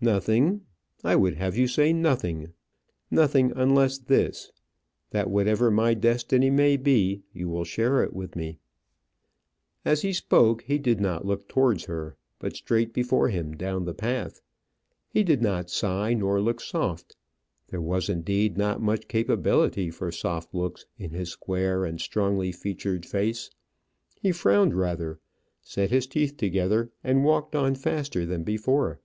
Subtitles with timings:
[0.00, 0.60] "Nothing;
[1.02, 2.52] I would have you say nothing
[3.10, 4.52] nothing, unless this:
[5.10, 8.60] that whatever my destiny may be, you will share it with me."
[9.84, 13.92] As he spoke he did not look towards her, but straight before him down the
[13.92, 14.40] path.
[15.08, 17.16] He did not sigh, nor look soft.
[17.66, 23.04] There was indeed not much capability for soft looks in his square and strongly featured
[23.04, 23.50] face.
[24.22, 25.18] He frowned rather,
[25.60, 29.00] set his teeth together, and walked on faster than before.